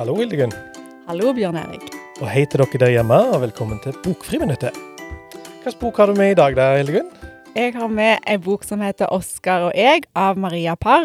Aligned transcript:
Hallo, 0.00 0.14
Hildegunn. 0.16 0.52
Hallo, 1.04 1.34
Bjørn 1.36 1.58
Erik. 1.60 1.82
Og 2.22 2.28
hei 2.32 2.46
til 2.48 2.62
dere 2.62 2.78
der 2.80 2.92
hjemme, 2.94 3.16
og 3.34 3.42
velkommen 3.42 3.82
til 3.84 3.92
Bokfriminuttet. 4.00 4.72
Hvilken 5.60 5.76
bok 5.76 6.00
har 6.00 6.08
du 6.08 6.14
med 6.16 6.30
i 6.32 6.38
dag, 6.38 6.56
der, 6.56 6.78
Hildegunn? 6.78 7.10
Jeg 7.52 7.74
har 7.74 7.90
med 7.92 8.24
en 8.24 8.40
bok 8.40 8.64
som 8.64 8.80
heter 8.80 9.12
'Oskar 9.12 9.66
og 9.66 9.74
jeg' 9.76 10.08
av 10.16 10.38
Maria 10.38 10.74
Parr. 10.74 11.04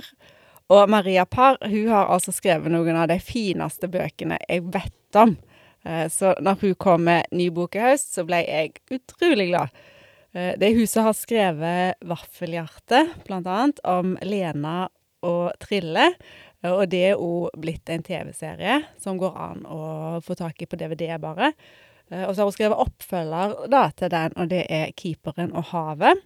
Og 0.70 0.90
Maria 0.90 1.26
Parr 1.26 1.58
hun 1.68 1.90
har 1.90 2.08
altså 2.08 2.32
skrevet 2.32 2.72
noen 2.72 2.96
av 2.96 3.10
de 3.10 3.20
fineste 3.20 3.92
bøkene 3.92 4.38
jeg 4.48 4.64
vet 4.64 5.16
om. 5.16 5.38
Eh, 5.86 6.08
Så 6.08 6.34
når 6.40 6.62
hun 6.62 6.76
kom 6.76 7.02
med 7.02 7.26
ny 7.32 7.50
bok 7.50 7.76
i 7.76 7.80
høst, 7.80 8.16
så 8.16 8.24
ble 8.24 8.46
jeg 8.48 8.72
utrolig 8.90 9.50
glad. 9.50 9.70
Eh, 10.34 10.56
Det 10.56 10.72
er 10.72 10.74
hun 10.80 10.88
som 10.88 11.04
har 11.04 11.14
skrevet 11.14 11.96
'Vaffelhjerte', 12.02 13.10
annet, 13.30 13.80
om 13.84 14.18
Lena 14.22 14.88
og 15.22 15.52
Trille. 15.60 16.14
Og 16.72 16.88
det 16.90 17.02
er 17.12 17.22
òg 17.22 17.50
blitt 17.62 17.90
en 17.90 18.04
TV-serie 18.04 18.82
som 19.02 19.18
går 19.22 19.38
an 19.38 19.66
å 19.66 20.22
få 20.26 20.38
tak 20.40 20.62
i 20.62 20.68
på 20.70 20.80
DVD 20.80 21.18
bare. 21.22 21.54
Eh, 22.12 22.24
Og 22.28 22.36
så 22.36 22.42
har 22.42 22.46
hun 22.46 22.58
skrevet 22.58 22.84
oppfølger 22.86 23.68
da, 23.70 23.90
til 23.92 24.10
den, 24.10 24.34
og 24.36 24.50
det 24.50 24.66
er 24.70 24.92
'Keeperen 24.92 25.54
og 25.56 25.66
havet'. 25.74 26.22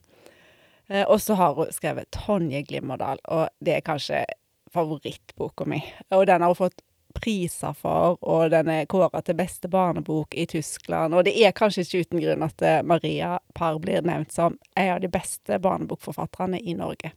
Eh, 0.89 1.05
Og 1.07 1.19
så 1.21 1.35
har 1.35 1.53
hun 1.53 1.71
skrevet 1.71 2.11
'Tonje 2.11 2.63
Glimmerdal', 2.65 3.19
og 3.25 3.49
det 3.63 3.75
er 3.75 3.81
kanskje 3.81 4.25
favorittboka 4.73 5.65
mi. 5.65 5.83
Og 6.11 6.27
den 6.27 6.41
har 6.41 6.47
hun 6.47 6.55
fått 6.55 6.81
priser 7.13 7.73
for, 7.73 8.17
og 8.21 8.51
den 8.51 8.67
er 8.69 8.85
kåra 8.85 9.21
til 9.25 9.35
beste 9.35 9.67
barnebok 9.67 10.35
i 10.37 10.45
Tyskland. 10.45 11.13
Og 11.13 11.25
det 11.25 11.33
er 11.41 11.51
kanskje 11.51 11.81
ikke 11.81 12.05
uten 12.05 12.21
grunn 12.21 12.43
at 12.43 12.61
eh, 12.61 12.81
Maria 12.83 13.39
Parr 13.55 13.79
blir 13.79 14.01
nevnt 14.01 14.31
som 14.31 14.57
en 14.75 14.93
av 14.93 15.01
de 15.01 15.07
beste 15.07 15.59
barnebokforfatterne 15.59 16.59
i 16.61 16.73
Norge. 16.73 17.11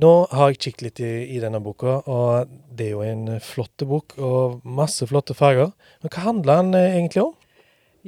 Nå 0.00 0.10
har 0.32 0.48
jeg 0.48 0.60
kikket 0.64 0.82
litt 0.86 1.00
i, 1.04 1.12
i 1.36 1.38
denne 1.42 1.60
boka, 1.60 1.98
og 2.08 2.52
det 2.72 2.86
er 2.86 2.94
jo 2.94 3.02
en 3.04 3.26
flott 3.44 3.84
bok 3.84 4.14
og 4.16 4.62
masse 4.64 5.04
flotte 5.10 5.36
farger. 5.36 5.74
Men 6.00 6.12
hva 6.14 6.22
handler 6.30 6.62
den 6.62 6.78
eh, 6.78 6.94
egentlig 6.96 7.24
om? 7.26 7.34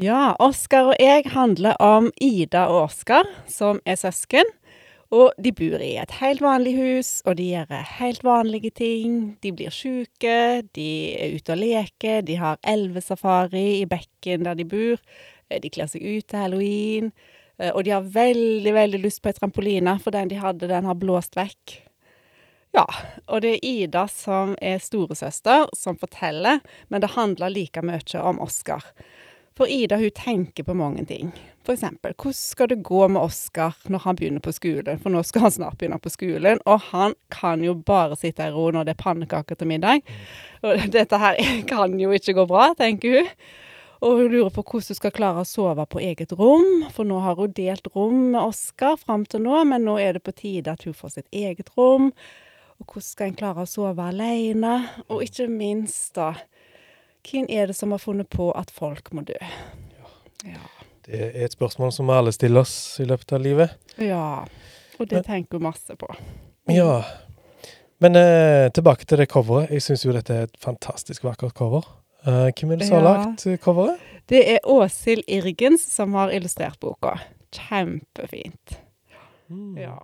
Ja, 0.01 0.33
Oskar 0.43 0.89
og 0.91 0.97
jeg 0.99 1.29
handler 1.35 1.77
om 1.85 2.09
Ida 2.25 2.65
og 2.73 2.87
Oskar, 2.87 3.29
som 3.47 3.83
er 3.85 4.01
søsken. 4.01 4.49
Og 5.15 5.37
de 5.39 5.53
bor 5.55 5.77
i 5.85 5.93
et 6.01 6.17
helt 6.23 6.41
vanlig 6.43 6.73
hus, 6.79 7.13
og 7.29 7.37
de 7.39 7.51
gjør 7.53 7.77
helt 8.01 8.25
vanlige 8.25 8.73
ting. 8.81 9.21
De 9.45 9.53
blir 9.53 9.71
sjuke, 9.71 10.65
de 10.75 10.89
er 11.21 11.37
ute 11.37 11.53
og 11.53 11.61
leker, 11.61 12.25
de 12.25 12.41
har 12.41 12.59
elvesafari 12.65 13.83
i 13.83 13.87
bekken 13.87 14.49
der 14.49 14.57
de 14.57 14.67
bor. 14.67 15.05
De 15.53 15.71
kler 15.71 15.93
seg 15.93 16.03
ut 16.03 16.27
til 16.27 16.41
halloween, 16.41 17.13
og 17.71 17.85
de 17.87 17.93
har 17.95 18.07
veldig, 18.15 18.75
veldig 18.75 19.01
lyst 19.05 19.23
på 19.23 19.31
ei 19.31 19.37
trampoline, 19.37 19.99
for 20.03 20.15
den 20.15 20.31
de 20.33 20.41
hadde, 20.43 20.71
den 20.71 20.89
har 20.89 20.99
blåst 20.99 21.37
vekk. 21.39 21.81
Ja, 22.75 22.87
og 23.31 23.45
det 23.45 23.53
er 23.55 23.67
Ida 23.69 24.09
som 24.11 24.57
er 24.59 24.81
storesøster, 24.83 25.69
som 25.79 25.99
forteller, 26.01 26.59
men 26.91 27.05
det 27.05 27.13
handler 27.15 27.53
like 27.55 27.85
mye 27.87 28.23
om 28.23 28.41
Oskar. 28.43 28.83
For 29.55 29.71
Ida 29.71 29.97
hun 30.01 30.11
tenker 30.11 30.67
på 30.67 30.75
mange 30.75 31.05
ting. 31.07 31.31
Eksempel, 31.65 32.13
hvordan 32.19 32.35
skal 32.35 32.69
det 32.69 32.83
gå 32.85 33.07
med 33.09 33.23
Oskar 33.23 33.77
når 33.87 34.03
han 34.05 34.17
begynner 34.19 34.43
på 34.43 34.53
skolen? 34.53 34.99
For 34.99 35.15
nå 35.15 35.23
skal 35.23 35.47
han 35.47 35.55
snart 35.55 35.79
begynne 35.79 36.01
på 36.03 36.11
skolen, 36.11 36.59
og 36.67 36.83
han 36.91 37.15
kan 37.31 37.63
jo 37.63 37.77
bare 37.79 38.19
sitte 38.19 38.49
i 38.49 38.53
ro 38.53 38.67
når 38.75 38.89
det 38.89 38.97
er 38.97 39.05
pannekaker 39.05 39.55
til 39.55 39.71
middag. 39.71 40.03
Og 40.67 40.83
dette 40.97 41.21
her 41.23 41.39
kan 41.71 41.95
jo 42.01 42.11
ikke 42.11 42.35
gå 42.35 42.49
bra, 42.51 42.73
tenker 42.75 43.21
hun. 43.21 43.31
Og 44.05 44.19
hun 44.21 44.33
lurer 44.33 44.51
på 44.53 44.63
hvordan 44.63 44.91
hun 44.91 44.99
skal 44.99 45.13
klare 45.17 45.41
å 45.41 45.49
sove 45.49 45.87
på 45.89 46.03
eget 46.05 46.35
rom, 46.37 46.85
for 46.93 47.09
nå 47.09 47.23
har 47.25 47.39
hun 47.39 47.55
delt 47.57 47.87
rom 47.95 48.19
med 48.35 48.41
Oskar 48.43 48.99
fram 49.01 49.25
til 49.25 49.45
nå, 49.47 49.63
men 49.71 49.87
nå 49.89 49.97
er 50.03 50.19
det 50.19 50.25
på 50.27 50.35
tide 50.37 50.75
at 50.75 50.85
hun 50.85 50.97
får 50.97 51.15
sitt 51.15 51.31
eget 51.33 51.73
rom. 51.79 52.11
Og 52.83 52.85
hvordan 52.85 53.07
skal 53.07 53.31
en 53.31 53.39
klare 53.39 53.65
å 53.65 53.71
sove 53.71 54.05
alene? 54.05 54.75
Og 55.09 55.25
ikke 55.25 55.49
minst, 55.49 56.13
da, 56.19 56.35
hvem 57.25 57.49
er 57.49 57.73
det 57.73 57.79
som 57.79 57.95
har 57.97 58.03
funnet 58.03 58.29
på 58.29 58.51
at 58.53 58.73
folk 58.75 59.09
må 59.17 59.25
dø? 59.25 59.41
Ja. 60.45 60.61
Det 61.05 61.21
er 61.21 61.43
et 61.47 61.57
spørsmål 61.57 61.93
som 61.93 62.09
vi 62.09 62.17
alle 62.17 62.33
stiller 62.33 62.65
oss 62.65 62.77
i 63.01 63.09
løpet 63.09 63.37
av 63.37 63.45
livet. 63.45 63.77
ja. 64.01 64.45
Og 64.95 65.09
det 65.11 65.25
tenker 65.27 65.59
hun 65.59 65.65
masse 65.67 65.97
på. 65.99 66.07
Ja. 66.71 67.03
Men 67.99 68.15
eh, 68.15 68.69
tilbake 68.71 69.09
til 69.09 69.19
det 69.19 69.27
coveret. 69.33 69.73
Jeg 69.75 69.83
syns 69.83 70.05
jo 70.05 70.13
dette 70.15 70.37
er 70.37 70.47
et 70.47 70.61
fantastisk 70.63 71.25
vakkert 71.27 71.57
cover. 71.59 71.83
Eh, 72.27 72.51
hvem 72.57 72.73
er 72.73 72.77
det 72.81 72.89
som 72.89 72.99
har 72.99 73.05
Ja. 73.05 73.15
lagt 73.25 73.47
eh, 73.47 73.57
coveret? 73.59 73.99
Det 74.29 74.41
er 74.55 74.59
Åshild 74.65 75.25
Irgens 75.29 75.83
som 75.93 76.15
har 76.15 76.31
illustrert 76.33 76.79
boka. 76.81 77.19
Kjempefint. 77.53 78.79
Ja. 79.77 79.99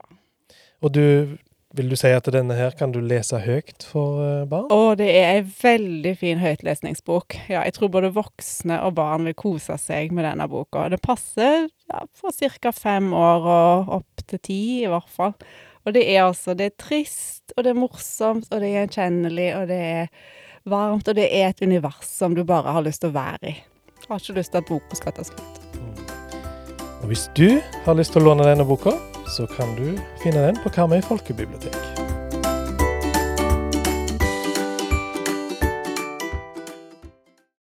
Og 0.83 0.93
du, 0.93 1.37
vil 1.77 1.89
du 1.89 1.97
si 1.97 2.11
at 2.13 2.29
denne 2.33 2.55
her 2.57 2.75
kan 2.77 2.93
du 2.93 3.01
lese 3.01 3.41
høyt 3.41 3.87
for 3.89 4.21
eh, 4.25 4.45
barn? 4.51 4.69
Å, 4.71 4.95
det 5.01 5.09
er 5.09 5.39
ei 5.39 5.47
veldig 5.63 6.13
fin 6.21 6.39
høytlesningsbok. 6.43 7.39
Ja, 7.49 7.65
jeg 7.65 7.75
tror 7.79 7.93
både 7.97 8.13
voksne 8.13 8.83
og 8.85 8.95
barn 9.01 9.25
vil 9.29 9.35
kose 9.39 9.79
seg 9.81 10.13
med 10.13 10.29
denne 10.29 10.47
boka. 10.53 10.89
Det 10.93 11.01
passer 11.05 11.67
ja, 11.89 12.05
for 12.15 12.37
ca. 12.61 12.73
fem 12.77 13.13
år 13.17 13.49
og 13.57 13.89
opp 14.01 14.27
til 14.27 14.39
ti, 14.45 14.61
i 14.85 14.91
hvert 14.93 15.09
fall. 15.09 15.35
Og 15.89 15.95
det 15.97 16.05
er 16.13 16.27
altså 16.27 16.53
Det 16.55 16.67
er 16.69 16.77
trist, 16.77 17.55
og 17.57 17.65
det 17.65 17.73
er 17.73 17.81
morsomt, 17.81 18.51
og 18.53 18.61
det 18.61 18.69
er 18.69 18.83
gjenkjennelig, 18.83 19.49
og 19.57 19.69
det 19.73 19.81
er 19.81 20.11
varmt, 20.69 21.09
og 21.09 21.17
det 21.17 21.29
er 21.31 21.51
et 21.51 21.63
univers 21.63 22.07
som 22.09 22.35
du 22.35 22.45
bare 22.45 22.73
har 22.73 22.85
lyst 22.85 23.05
til 23.05 23.13
å 23.13 23.17
være 23.17 23.53
i. 23.53 23.57
Har 24.09 24.19
ikke 24.19 24.41
lyst 24.41 24.53
til 24.53 24.63
at 24.63 24.69
boka 24.69 24.99
skal 24.99 25.15
ta 25.15 25.25
slutt. 25.25 25.61
Og 27.01 27.09
hvis 27.09 27.29
du 27.39 27.61
har 27.87 27.97
lyst 27.97 28.13
til 28.13 28.25
å 28.25 28.33
låne 28.33 28.49
denne 28.49 28.67
boka, 28.67 28.97
så 29.31 29.47
kan 29.55 29.77
du 29.79 29.95
finne 30.25 30.43
den 30.49 30.61
på 30.65 30.73
Karmøy 30.75 31.01
folkebibliotek. 31.07 32.00